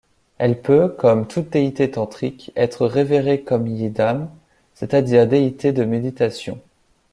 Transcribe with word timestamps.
Elle 0.39 0.63
peut, 0.63 0.87
comme 0.89 1.27
toutes 1.27 1.51
déités 1.51 1.91
tantriques, 1.91 2.51
être 2.55 2.87
révérée 2.87 3.41
comme 3.43 3.67
yidam, 3.67 4.31
c'est-à-dire 4.73 5.27
déité 5.27 5.73
de 5.73 5.83
méditation. 5.85 6.59